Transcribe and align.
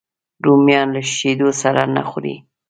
رومیان 0.45 0.87
له 0.95 1.01
شیدو 1.15 1.49
سره 1.61 1.81
نه 1.95 2.01
خوري 2.09 2.35